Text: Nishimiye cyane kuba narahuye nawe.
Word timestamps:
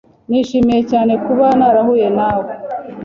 Nishimiye 0.29 0.81
cyane 0.91 1.13
kuba 1.25 1.45
narahuye 1.57 2.07
nawe. 2.17 2.49